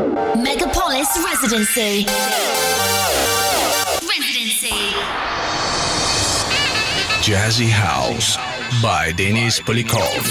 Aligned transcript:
Megapolis 0.00 1.08
Residency. 1.22 2.06
Residency. 4.08 4.72
Jazzy 7.20 7.68
House 7.68 8.36
by 8.82 9.12
Denis 9.12 9.60
Polikov. 9.60 10.24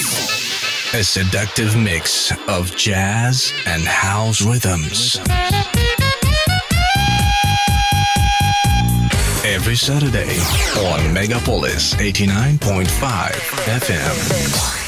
A 0.96 1.04
seductive 1.04 1.78
mix 1.78 2.32
of 2.48 2.76
jazz 2.76 3.54
and 3.68 3.84
house 3.84 4.42
rhythms. 4.42 5.20
Every 9.46 9.76
Saturday 9.76 10.40
on 10.90 11.14
Megapolis 11.14 11.94
89.5 11.96 12.88
FM. 13.80 14.79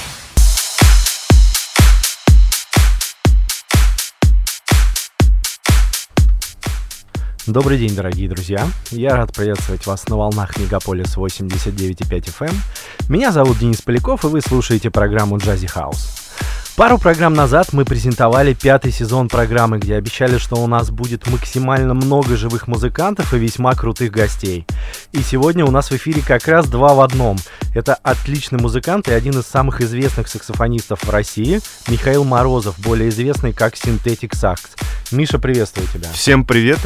Добрый 7.51 7.78
день, 7.78 7.93
дорогие 7.93 8.29
друзья. 8.29 8.65
Я 8.91 9.18
рад 9.18 9.33
приветствовать 9.33 9.86
вас 9.86 10.07
на 10.07 10.15
волнах 10.15 10.57
Мегаполис 10.57 11.18
89.5 11.18 12.07
FM. 12.07 12.50
Эм. 12.50 12.55
Меня 13.10 13.33
зовут 13.33 13.60
Денис 13.60 13.82
Поляков, 13.82 14.24
и 14.24 14.27
вы 14.27 14.39
слушаете 14.39 14.89
программу 14.89 15.36
Jazzy 15.36 15.68
House. 15.68 16.21
Пару 16.78 16.98
программ 16.98 17.34
назад 17.34 17.74
мы 17.74 17.84
презентовали 17.84 18.54
пятый 18.54 18.92
сезон 18.92 19.28
программы, 19.28 19.78
где 19.78 19.96
обещали, 19.96 20.38
что 20.38 20.56
у 20.56 20.68
нас 20.68 20.89
будет 20.89 21.28
максимально 21.28 21.94
много 21.94 22.38
живых 22.38 22.68
музыкантов 22.68 23.34
и 23.34 23.38
весьма 23.38 23.75
крутых 23.75 24.11
гостей. 24.11 24.66
И 25.11 25.21
сегодня 25.21 25.66
у 25.66 25.71
нас 25.71 25.92
в 25.92 25.96
эфире 25.96 26.21
как 26.25 26.47
раз 26.47 26.68
два 26.68 26.94
в 26.94 27.02
одном. 27.02 27.38
Это 27.75 27.96
отличный 27.96 28.60
музыкант 28.60 29.10
и 29.10 29.14
один 29.14 29.38
из 29.38 29.46
самых 29.46 29.82
известных 29.82 30.30
саксофонистов 30.30 31.04
в 31.04 31.10
России, 31.10 31.60
Михаил 31.89 32.23
Морозов, 32.23 32.80
более 32.80 33.09
известный 33.09 33.52
как 33.52 33.73
Synthetic 33.73 34.31
Sax. 34.31 34.59
Миша, 35.11 35.39
приветствую 35.39 35.88
тебя. 35.94 36.09
Всем 36.14 36.45
привет. 36.45 36.80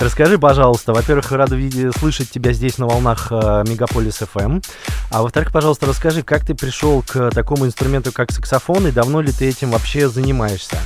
Расскажи, 0.00 0.38
пожалуйста, 0.38 0.92
во-первых, 0.92 1.32
рада 1.32 1.56
видеть, 1.56 1.96
слышать 1.98 2.30
тебя 2.30 2.52
здесь 2.52 2.78
на 2.78 2.86
волнах 2.86 3.28
э, 3.30 3.64
Мегаполис 3.66 4.22
FM, 4.22 4.44
эм. 4.44 4.62
а 5.10 5.22
во-вторых, 5.22 5.52
пожалуйста, 5.52 5.86
расскажи, 5.86 6.22
как 6.22 6.46
ты 6.46 6.54
пришел 6.54 7.02
к 7.02 7.30
такому 7.30 7.66
инструменту, 7.66 8.12
как 8.12 8.30
саксофон, 8.30 8.87
и 8.88 8.92
давно 8.92 9.20
ли 9.20 9.32
ты 9.32 9.48
этим 9.48 9.70
вообще 9.70 10.08
занимаешься? 10.08 10.76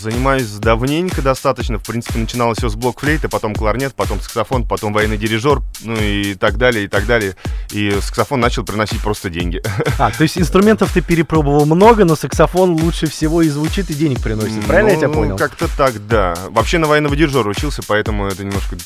Занимаюсь 0.00 0.48
давненько 0.54 1.22
достаточно. 1.22 1.78
В 1.78 1.84
принципе, 1.84 2.18
начиналось 2.18 2.58
все 2.58 2.68
с 2.68 2.74
блокфлейта, 2.74 3.28
потом 3.28 3.54
кларнет, 3.54 3.94
потом 3.94 4.20
саксофон, 4.20 4.66
потом 4.66 4.92
военный 4.92 5.16
дирижер, 5.16 5.62
ну 5.82 5.94
и 5.94 6.34
так 6.34 6.58
далее, 6.58 6.86
и 6.86 6.88
так 6.88 7.06
далее. 7.06 7.36
И 7.70 7.90
саксофон 8.00 8.40
начал 8.40 8.64
приносить 8.64 9.00
просто 9.00 9.30
деньги. 9.30 9.62
А, 9.98 10.10
то 10.10 10.22
есть 10.22 10.36
инструментов 10.38 10.92
ты 10.92 11.00
перепробовал 11.00 11.64
много, 11.64 12.04
но 12.04 12.16
саксофон 12.16 12.70
лучше 12.70 13.06
всего 13.06 13.42
и 13.42 13.48
звучит, 13.48 13.90
и 13.90 13.94
денег 13.94 14.20
приносит. 14.20 14.64
Правильно 14.64 14.88
ну, 14.88 14.94
я 14.94 14.96
тебя 14.96 15.08
понял? 15.10 15.36
как-то 15.36 15.68
так, 15.76 16.06
да. 16.08 16.34
Вообще 16.50 16.78
на 16.78 16.88
военного 16.88 17.14
дирижера 17.14 17.48
учился, 17.48 17.82
поэтому 17.86 18.26
это 18.26 18.42
немножко 18.42 18.76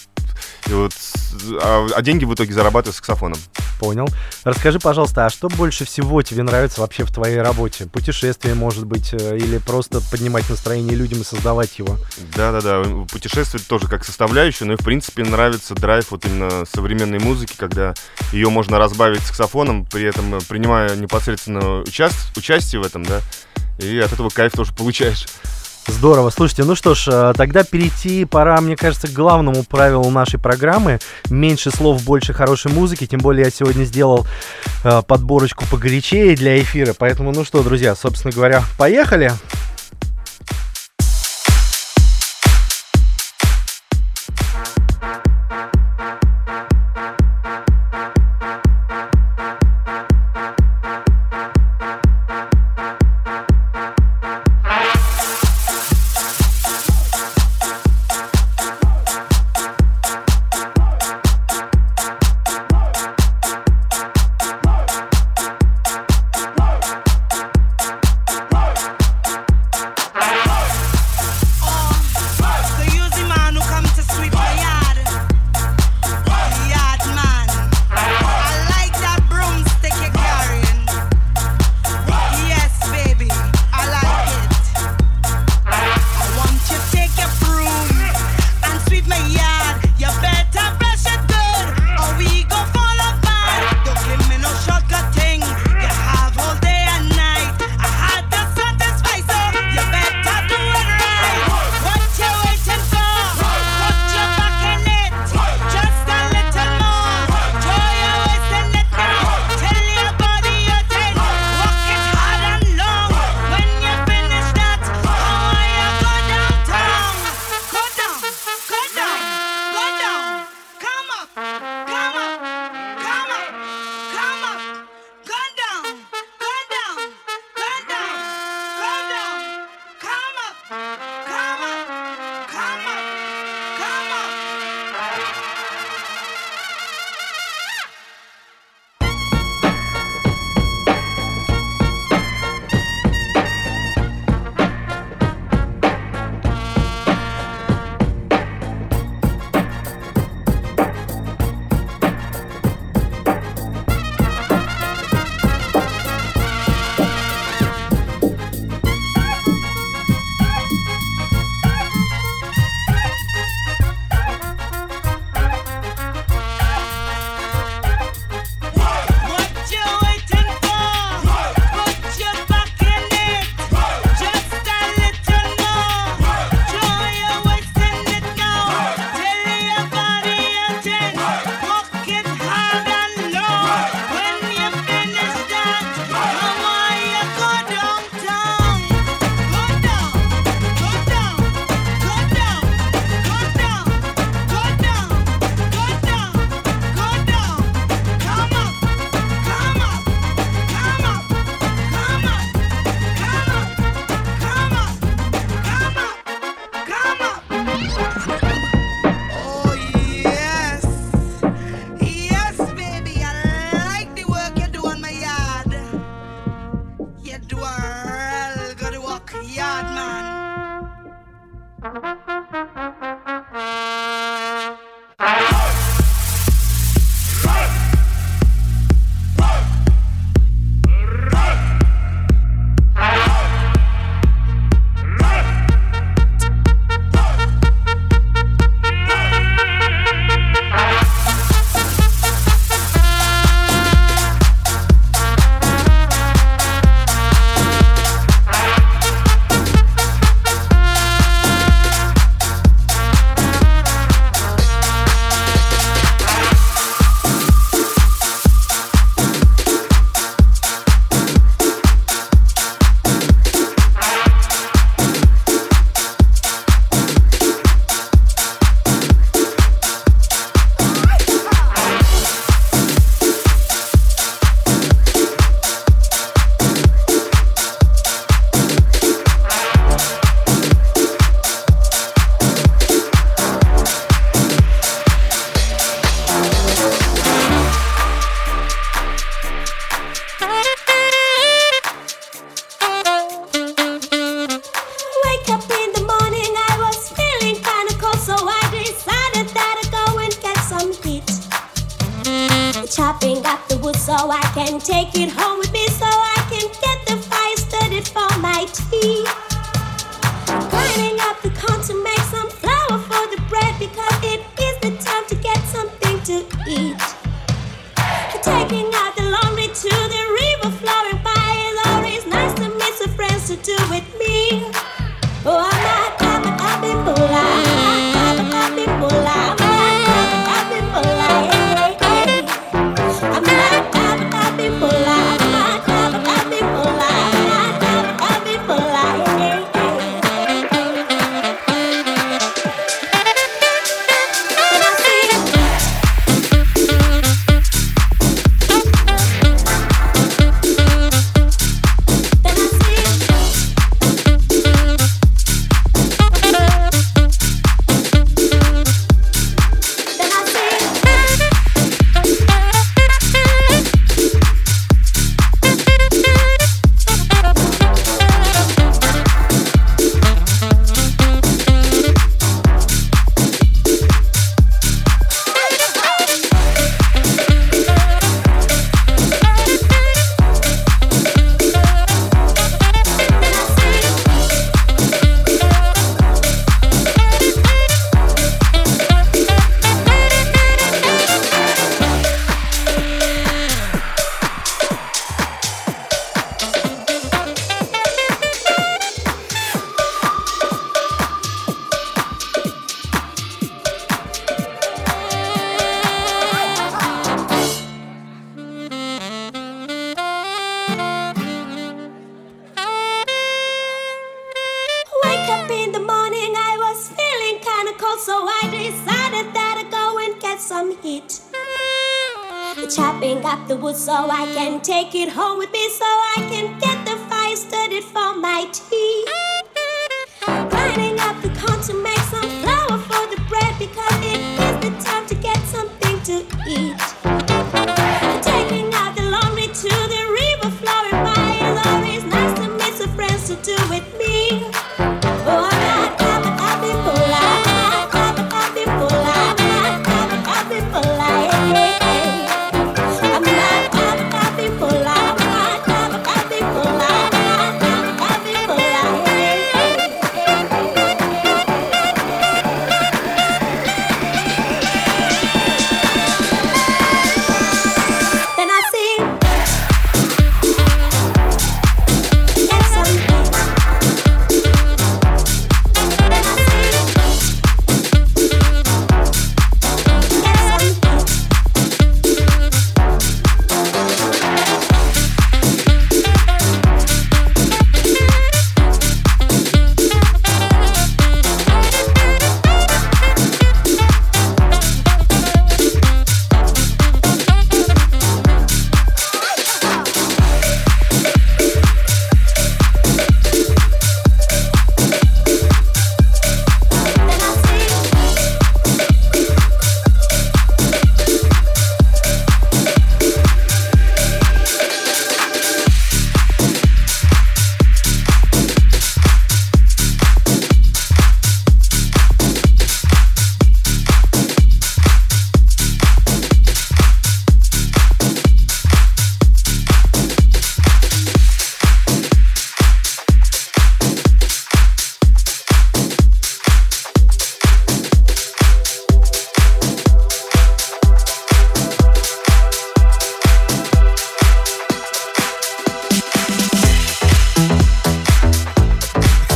и 0.69 0.73
вот, 0.73 0.93
а, 1.63 1.87
а 1.95 2.03
деньги 2.03 2.25
в 2.25 2.35
итоге 2.35 2.53
зарабатываю 2.53 2.95
саксофоном. 2.95 3.39
Понял. 3.79 4.09
Расскажи, 4.45 4.79
пожалуйста, 4.79 5.27
а 5.27 5.31
что 5.31 5.49
больше 5.49 5.85
всего 5.85 6.23
тебе 6.23 6.43
нравится 6.43 6.81
вообще 6.81 7.05
в 7.05 7.13
твоей 7.13 7.39
работе? 7.39 7.87
Путешествие, 7.87 8.55
может 8.55 8.87
быть, 8.87 9.13
э, 9.13 9.37
или 9.37 9.59
просто 9.59 10.01
поднимать 10.11 10.49
настроение 10.49 10.97
людям 10.97 11.21
и 11.21 11.25
создавать 11.25 11.79
его? 11.79 11.99
Да-да-да, 12.35 12.83
путешествие 13.11 13.63
тоже 13.67 13.87
как 13.87 14.05
составляющая, 14.05 14.65
но 14.65 14.75
и, 14.75 14.77
в 14.77 14.85
принципе, 14.85 15.25
нравится 15.25 15.75
драйв 15.75 16.11
вот 16.11 16.25
именно 16.25 16.65
современной 16.65 17.19
музыки, 17.19 17.55
когда 17.57 17.95
ее 18.33 18.49
можно 18.49 18.79
разбавить 18.79 19.23
саксофоном, 19.23 19.85
при 19.85 20.05
этом 20.05 20.35
э, 20.35 20.39
принимая 20.49 20.97
непосредственно 20.97 21.81
участ... 21.81 22.37
участие 22.37 22.81
в 22.81 22.87
этом, 22.87 23.05
да, 23.05 23.21
и 23.79 23.99
от 23.99 24.13
этого 24.13 24.31
кайф 24.31 24.53
тоже 24.53 24.73
получаешь. 24.73 25.27
Здорово. 25.89 26.31
Слушайте, 26.31 26.65
ну 26.65 26.75
что 26.75 26.95
ж, 26.95 27.09
э, 27.09 27.33
тогда 27.37 27.63
перейти 27.63 28.25
пора, 28.25 28.61
мне 28.61 28.77
кажется, 28.77 29.07
к 29.07 29.13
главному 29.13 29.63
правилу 29.63 30.11
нашей 30.11 30.41
программы. 30.41 30.99
Меньше 31.31 31.71
слов, 31.71 32.03
больше 32.03 32.33
хорошей 32.33 32.73
музыки. 32.73 33.07
Тем 33.07 33.21
более 33.21 33.45
я 33.45 33.51
сегодня 33.51 33.85
сделал 33.85 34.27
э, 34.85 35.03
подборочку 35.07 35.65
погорячее 35.71 36.35
для 36.35 36.61
эфира. 36.61 36.95
Поэтому, 36.99 37.33
ну 37.33 37.45
что, 37.45 37.63
друзья, 37.63 37.95
собственно 37.95 38.33
говоря, 38.33 38.63
поехали. 38.79 39.27
You 39.27 39.76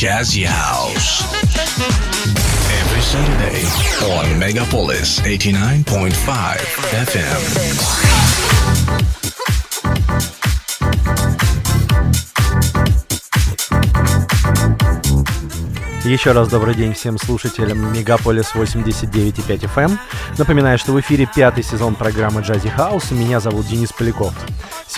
Jazzy 0.00 0.44
House. 0.46 1.24
Every 2.70 3.02
Saturday 3.02 3.66
on 4.06 4.38
Megapolis 4.38 5.20
89.5 5.24 6.14
FM. 6.92 7.42
Еще 16.04 16.30
раз 16.30 16.46
добрый 16.46 16.76
день 16.76 16.94
всем 16.94 17.18
слушателям 17.18 17.92
Мегаполис 17.92 18.52
89.5 18.54 19.68
FM. 19.74 19.98
Напоминаю, 20.38 20.78
что 20.78 20.92
в 20.92 21.00
эфире 21.00 21.28
пятый 21.34 21.64
сезон 21.64 21.96
программы 21.96 22.42
Jazzy 22.42 22.72
House, 22.76 23.12
меня 23.12 23.40
зовут 23.40 23.66
Денис 23.66 23.92
Поляков. 23.92 24.32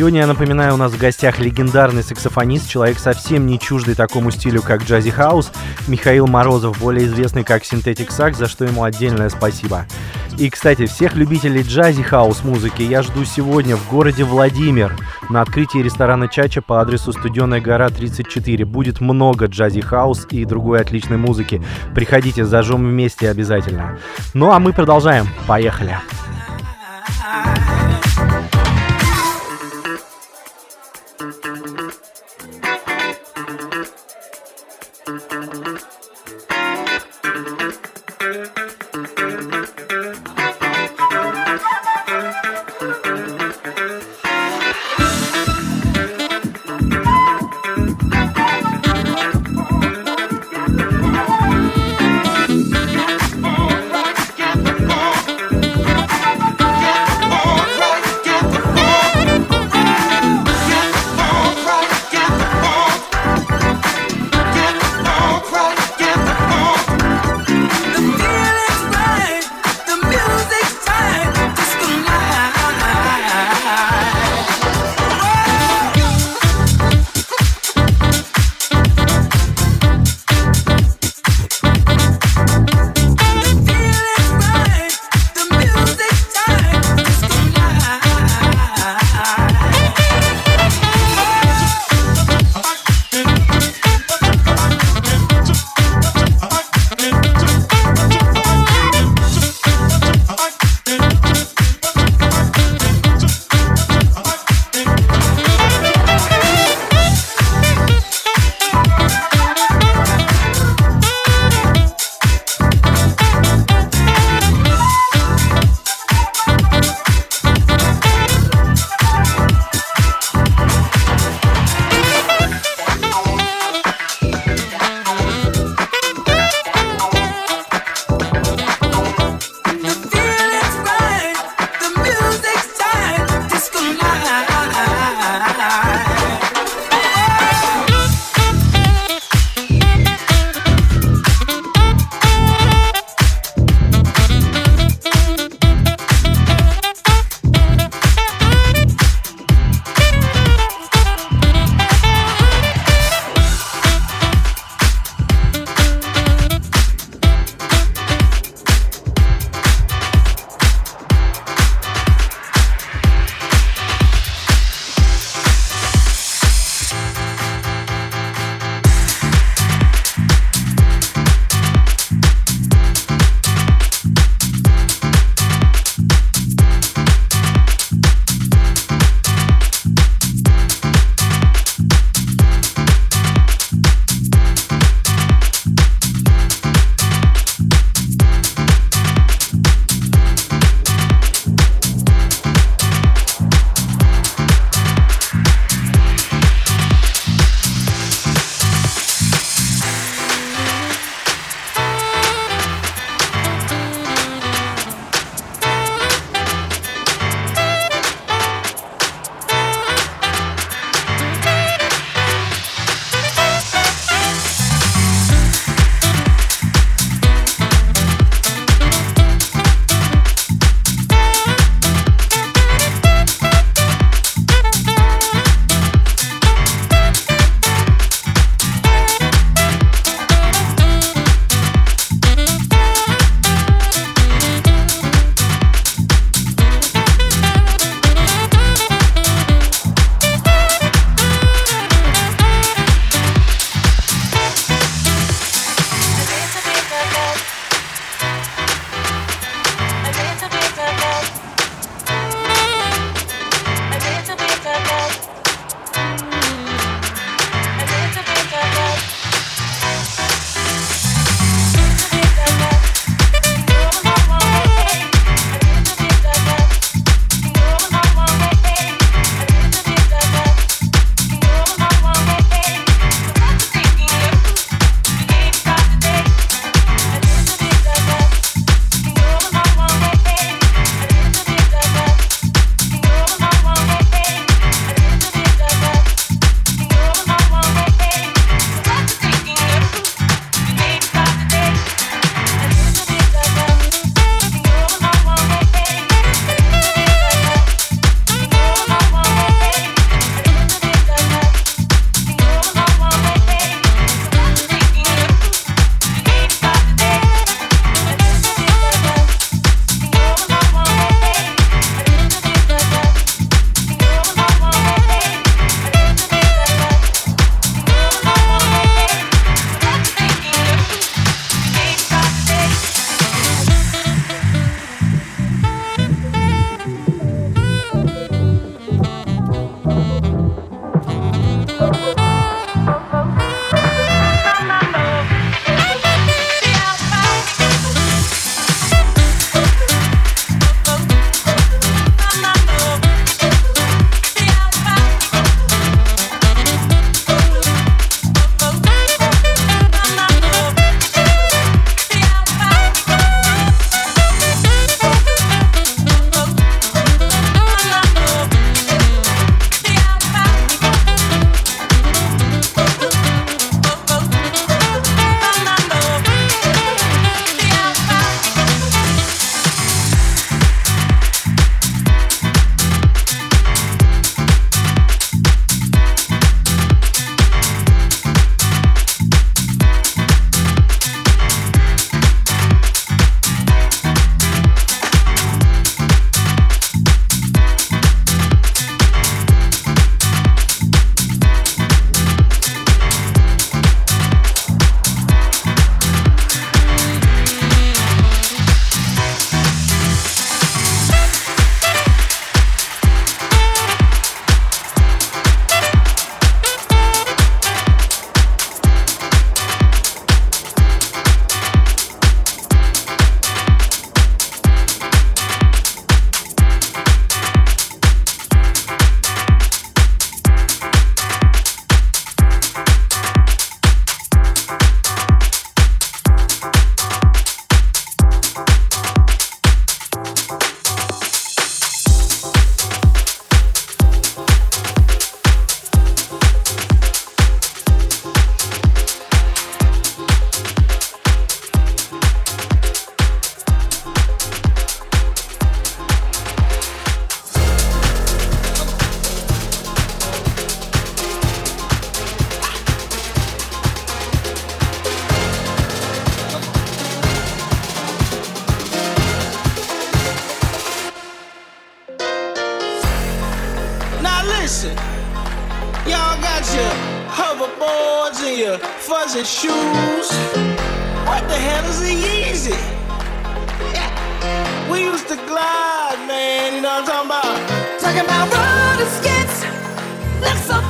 Сегодня, 0.01 0.21
я 0.21 0.27
напоминаю, 0.27 0.73
у 0.73 0.77
нас 0.79 0.93
в 0.93 0.99
гостях 0.99 1.41
легендарный 1.41 2.03
саксофонист, 2.03 2.67
человек 2.67 2.99
совсем 2.99 3.47
не 3.47 3.59
чуждый 3.59 3.95
такому 3.95 4.31
стилю, 4.31 4.63
как 4.63 4.81
Jazzy 4.81 5.15
House, 5.15 5.49
Михаил 5.89 6.27
Морозов, 6.27 6.79
более 6.81 7.05
известный 7.05 7.45
как 7.45 7.65
Synthetic 7.65 8.09
Sax, 8.09 8.37
за 8.37 8.49
что 8.49 8.65
ему 8.65 8.85
отдельное 8.85 9.29
спасибо. 9.29 9.85
И, 10.39 10.49
кстати, 10.49 10.87
всех 10.87 11.17
любителей 11.17 11.61
джази 11.61 12.03
хаус 12.03 12.45
музыки 12.45 12.81
я 12.81 13.03
жду 13.03 13.27
сегодня 13.27 13.77
в 13.77 13.91
городе 13.91 14.25
Владимир 14.25 14.97
на 15.29 15.43
открытии 15.43 15.83
ресторана 15.83 16.29
Чача 16.29 16.63
по 16.63 16.81
адресу 16.81 17.13
Студенная 17.13 17.61
гора 17.61 17.91
34. 17.91 18.65
Будет 18.65 19.03
много 19.03 19.49
джази 19.49 19.83
хаус 19.83 20.27
и 20.31 20.47
другой 20.47 20.81
отличной 20.81 21.19
музыки. 21.19 21.63
Приходите, 21.95 22.47
зажжем 22.47 22.87
вместе 22.87 23.29
обязательно. 23.29 23.99
Ну 24.33 24.51
а 24.51 24.61
мы 24.61 24.73
продолжаем. 24.73 25.29
Поехали. 25.47 25.99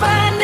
find 0.01 0.40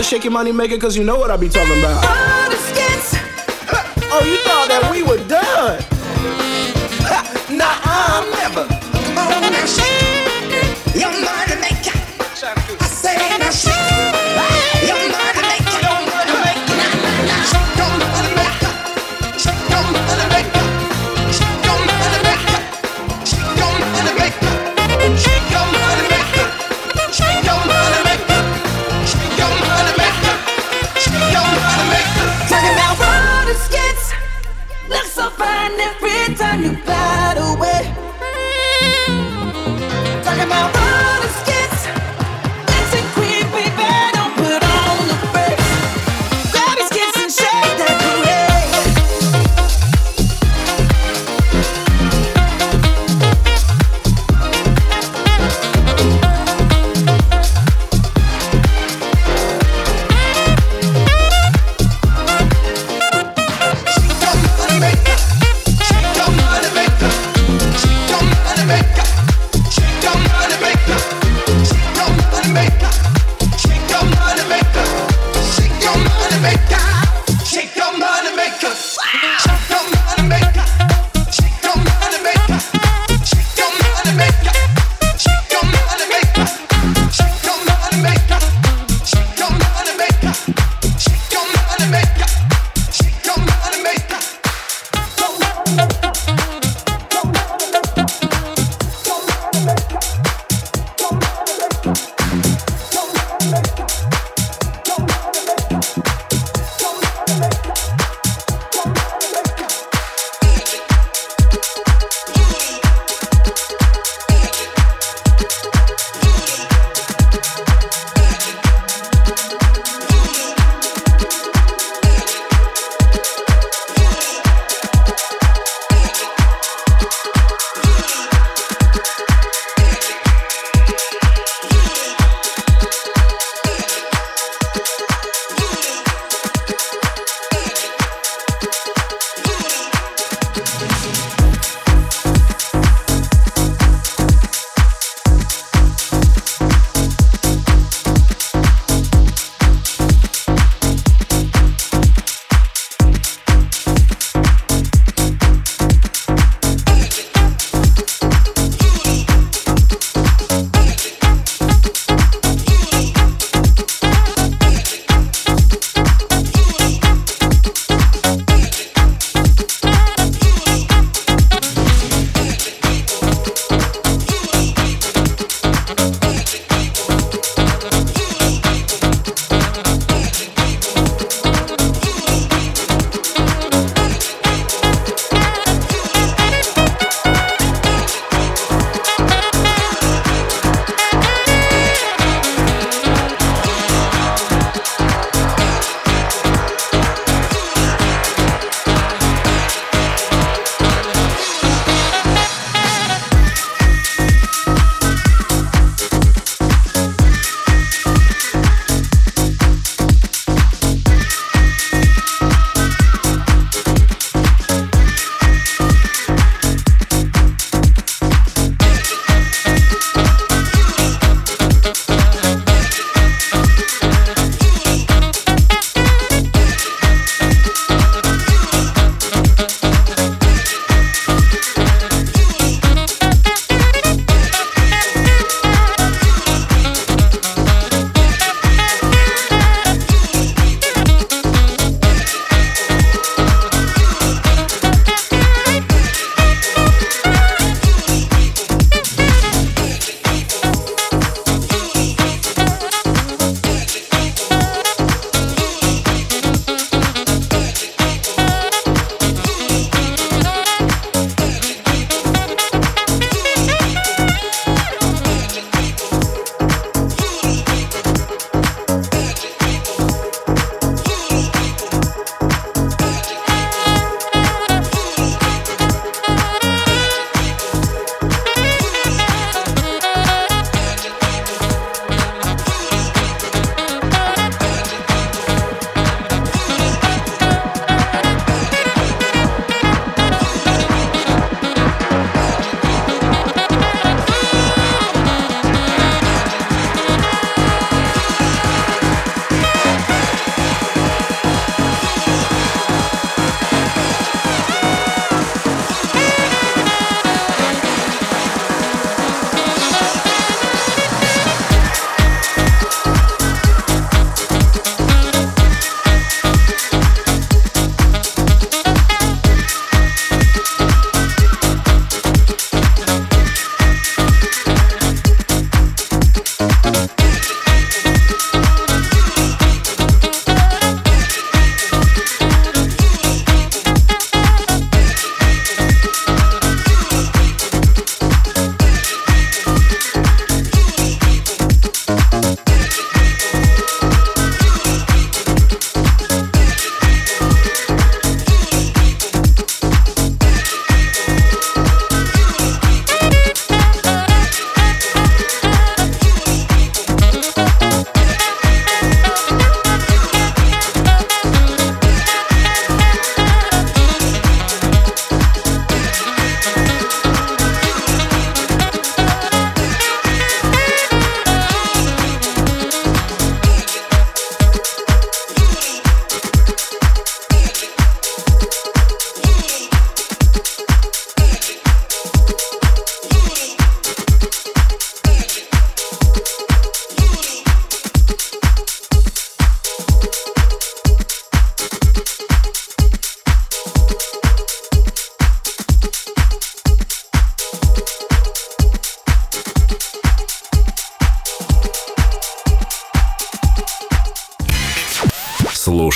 Better 0.00 0.16
shake 0.16 0.24
your 0.24 0.32
money 0.32 0.50
maker, 0.50 0.78
cause 0.78 0.96
you 0.96 1.04
know 1.04 1.18
what 1.18 1.30
I 1.30 1.36
be 1.36 1.50
talking 1.50 1.78
about. 1.78 2.02
Oh, 4.12 4.24
you 4.24 4.38
thought 4.38 4.66
that 4.66 4.90
we 4.90 5.04
would 5.04 5.28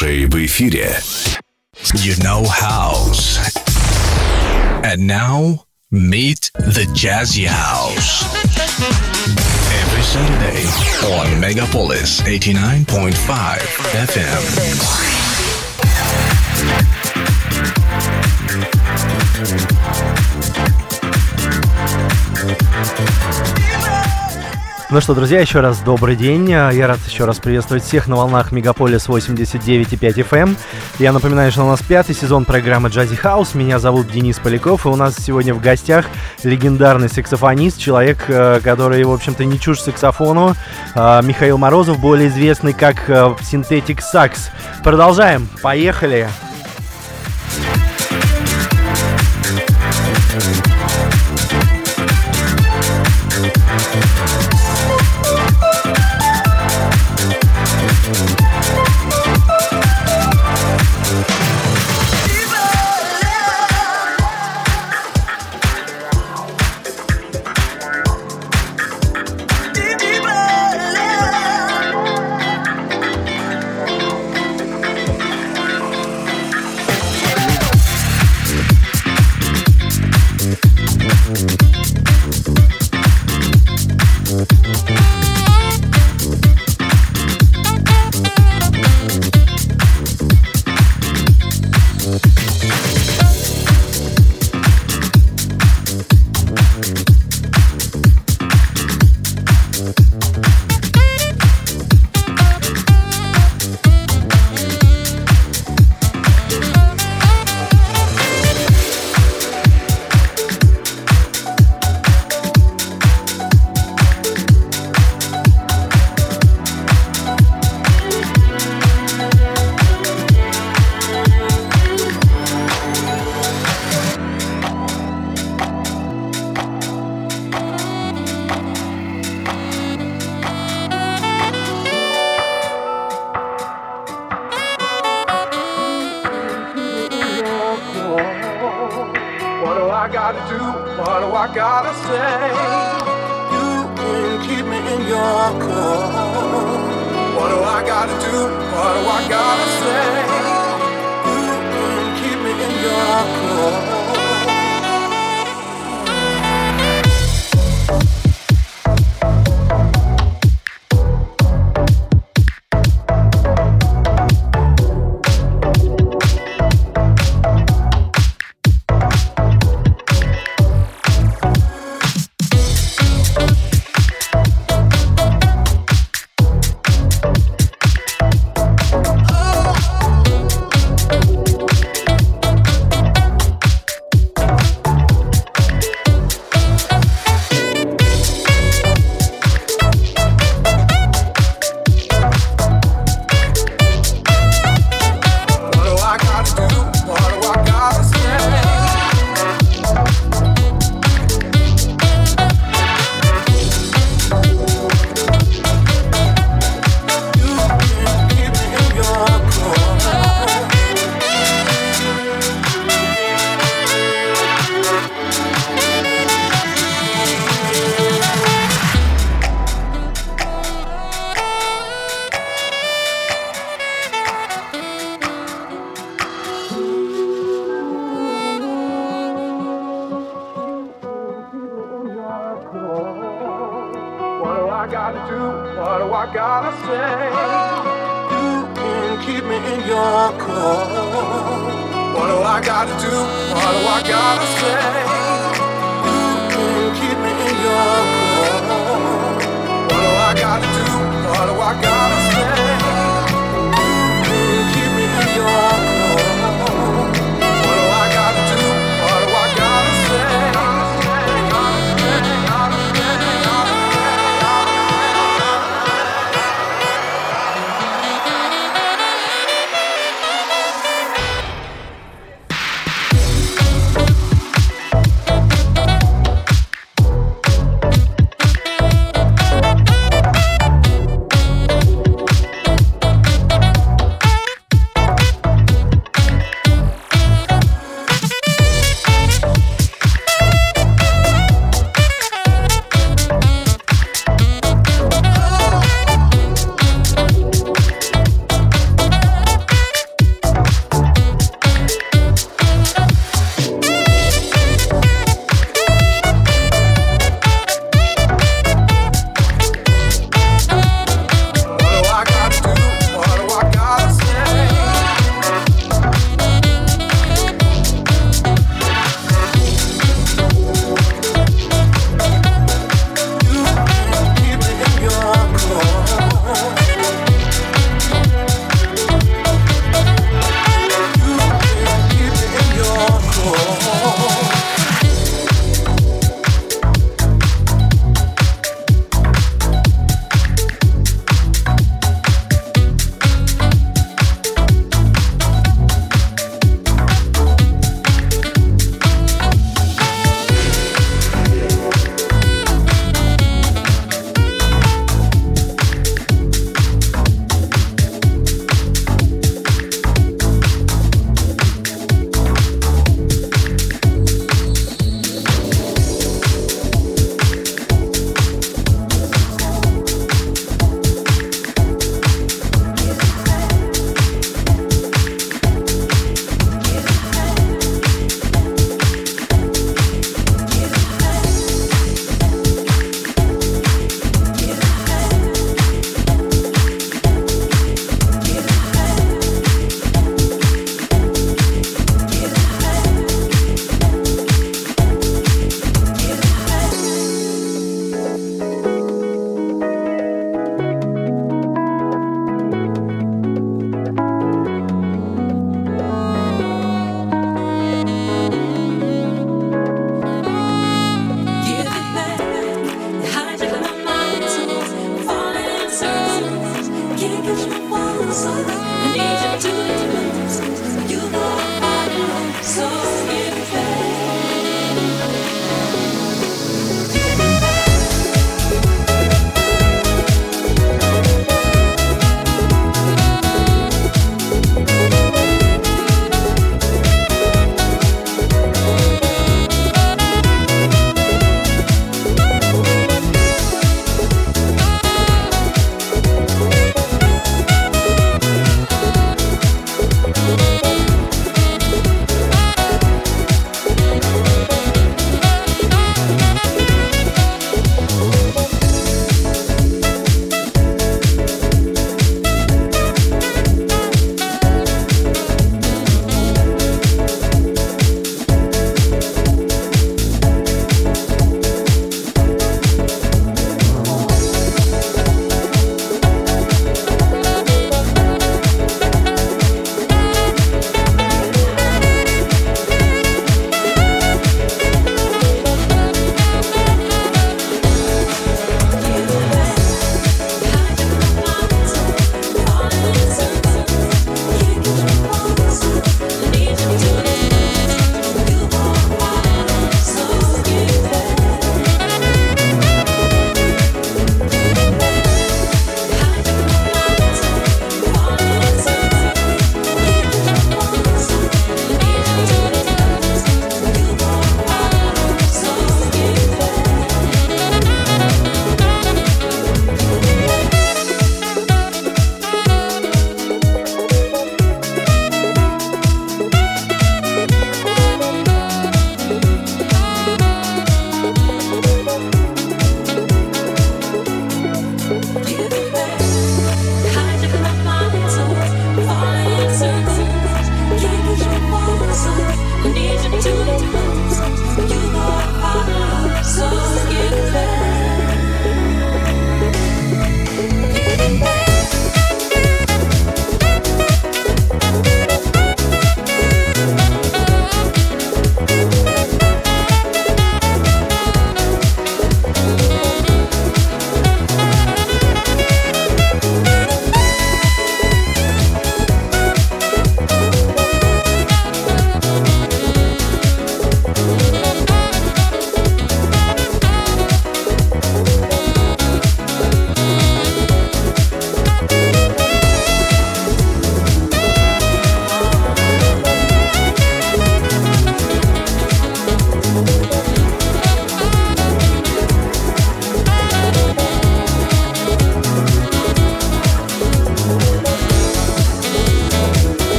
Слушай 0.00 0.24
в 0.24 0.34
эфире. 0.46 0.98
You 1.96 2.16
know 2.22 2.46
house. 2.48 3.38
And 4.82 5.06
now 5.06 5.66
meet 5.90 6.50
the 6.54 6.86
Jazzy 6.94 7.44
House. 7.46 8.24
Every 9.82 10.02
Saturday 10.02 10.64
on 11.04 11.26
Megapolis 11.42 12.22
89.5 12.22 13.12
FM. 14.06 15.16
Ну 24.91 24.99
что, 24.99 25.15
друзья, 25.15 25.39
еще 25.39 25.61
раз 25.61 25.79
добрый 25.79 26.17
день. 26.17 26.49
Я 26.49 26.85
рад 26.85 26.99
еще 27.07 27.23
раз 27.23 27.39
приветствовать 27.39 27.81
всех 27.81 28.09
на 28.09 28.17
волнах 28.17 28.51
Мегаполис 28.51 29.07
89,5 29.07 29.97
FM. 29.97 30.57
Я 30.99 31.13
напоминаю, 31.13 31.49
что 31.49 31.63
у 31.63 31.67
нас 31.69 31.81
пятый 31.81 32.13
сезон 32.13 32.43
программы 32.43 32.89
Jazzy 32.89 33.17
House. 33.17 33.51
Меня 33.53 33.79
зовут 33.79 34.11
Денис 34.11 34.37
Поляков, 34.39 34.85
и 34.85 34.89
у 34.89 34.97
нас 34.97 35.15
сегодня 35.15 35.53
в 35.53 35.61
гостях 35.61 36.07
легендарный 36.43 37.07
саксофонист, 37.07 37.79
человек, 37.79 38.25
э, 38.27 38.59
который, 38.61 39.01
в 39.05 39.11
общем-то, 39.13 39.45
не 39.45 39.57
чужд 39.61 39.81
саксофону, 39.81 40.55
э, 40.93 41.21
Михаил 41.23 41.57
Морозов, 41.57 41.97
более 41.97 42.27
известный 42.27 42.73
как 42.73 43.09
э, 43.09 43.13
Synthetic 43.39 44.01
Sax. 44.13 44.49
Продолжаем, 44.83 45.47
поехали! 45.63 46.27
What 46.27 46.50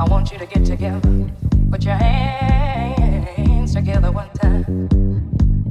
I 0.00 0.04
want 0.04 0.32
you 0.32 0.38
to 0.38 0.46
get 0.46 0.64
together. 0.64 1.30
Put 1.70 1.84
your 1.84 1.94
hands 1.94 3.74
together 3.74 4.10
one 4.10 4.30
time. 4.30 4.88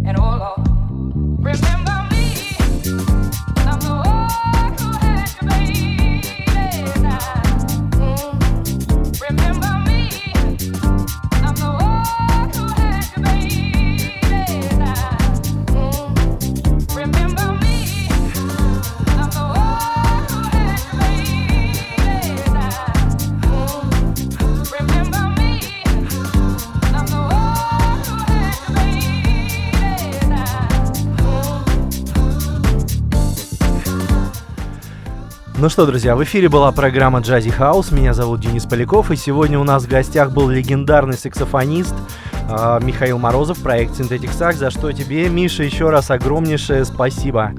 And 0.05 0.19
oh 0.19 0.55
Lord, 0.55 1.43
remember. 1.43 1.98
Ну 35.61 35.67
что, 35.67 35.85
друзья, 35.85 36.15
в 36.15 36.23
эфире 36.23 36.47
была 36.47 36.71
программа 36.71 37.19
Jazzy 37.19 37.53
House. 37.53 37.93
Меня 37.93 38.13
зовут 38.13 38.39
Денис 38.39 38.65
Поляков, 38.65 39.11
и 39.11 39.17
сегодня 39.17 39.59
у 39.59 39.65
нас 39.65 39.83
в 39.83 39.89
гостях 39.89 40.31
был 40.31 40.47
легендарный 40.47 41.17
саксофонист 41.17 41.93
а, 42.49 42.79
Михаил 42.79 43.17
Морозов, 43.19 43.61
проект 43.61 43.99
Synthetic 43.99 44.31
Sax, 44.31 44.53
за 44.53 44.71
что 44.71 44.93
тебе, 44.93 45.27
Миша, 45.27 45.63
еще 45.63 45.89
раз 45.89 46.11
огромнейшее 46.11 46.85
спасибо. 46.85 47.51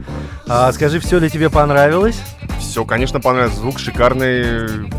А, 0.49 0.73
скажи, 0.73 0.99
все 0.99 1.19
ли 1.19 1.29
тебе 1.29 1.51
понравилось? 1.51 2.19
Все, 2.59 2.87
конечно, 2.87 3.21
понравился. 3.21 3.59
Звук 3.59 3.79
шикарный. 3.79 4.91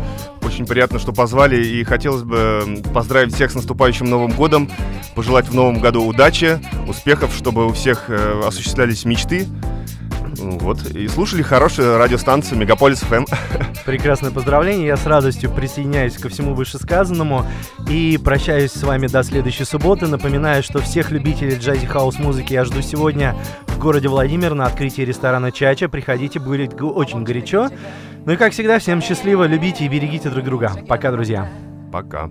Очень 0.42 0.66
приятно, 0.66 1.00
что 1.00 1.12
позвали. 1.12 1.60
И 1.60 1.82
хотелось 1.82 2.22
бы 2.22 2.82
поздравить 2.94 3.34
всех 3.34 3.50
с 3.50 3.56
наступающим 3.56 4.06
Новым 4.06 4.30
годом. 4.30 4.70
Пожелать 5.16 5.48
в 5.48 5.54
Новом 5.54 5.80
году 5.80 6.06
удачи, 6.06 6.60
успехов, 6.86 7.34
чтобы 7.34 7.66
у 7.66 7.72
всех 7.72 8.04
э, 8.10 8.42
осуществлялись 8.46 9.04
мечты. 9.04 9.48
Вот. 10.42 10.84
И 10.90 11.06
слушали 11.06 11.42
хорошую 11.42 11.98
радиостанцию 11.98 12.58
Мегаполис 12.58 13.00
ФМ. 13.00 13.24
Прекрасное 13.86 14.30
поздравление, 14.30 14.86
я 14.88 14.96
с 14.96 15.06
радостью 15.06 15.50
присоединяюсь 15.50 16.16
ко 16.16 16.28
всему 16.28 16.54
вышесказанному 16.54 17.46
и 17.88 18.18
прощаюсь 18.22 18.72
с 18.72 18.82
вами 18.82 19.06
до 19.06 19.22
следующей 19.22 19.64
субботы. 19.64 20.06
Напоминаю, 20.06 20.62
что 20.62 20.80
всех 20.80 21.10
любителей 21.10 21.56
джази 21.56 21.86
хаус 21.86 22.18
музыки 22.18 22.52
я 22.54 22.64
жду 22.64 22.82
сегодня 22.82 23.36
в 23.68 23.78
городе 23.78 24.08
Владимир 24.08 24.54
на 24.54 24.66
открытии 24.66 25.02
ресторана 25.02 25.52
Чача. 25.52 25.88
Приходите, 25.88 26.40
будет 26.40 26.80
очень 26.80 27.22
горячо. 27.22 27.68
Ну 28.24 28.32
и 28.32 28.36
как 28.36 28.52
всегда, 28.52 28.78
всем 28.78 29.00
счастливо, 29.00 29.44
любите 29.44 29.84
и 29.84 29.88
берегите 29.88 30.28
друг 30.28 30.44
друга. 30.44 30.72
Пока, 30.88 31.12
друзья. 31.12 31.48
Пока. 31.92 32.30